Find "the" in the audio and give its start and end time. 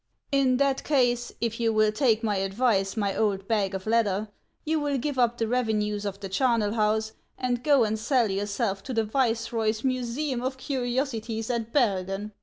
5.37-5.47, 6.21-6.27, 8.95-9.03